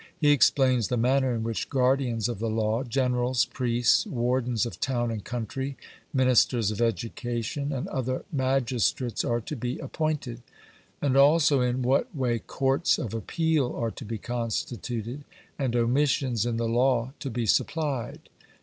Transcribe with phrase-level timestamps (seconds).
[0.17, 5.11] He explains the manner in which guardians of the law, generals, priests, wardens of town
[5.11, 5.77] and country,
[6.11, 10.41] ministers of education, and other magistrates are to be appointed;
[11.03, 15.23] and also in what way courts of appeal are to be constituted,
[15.59, 18.21] and omissions in the law to be supplied.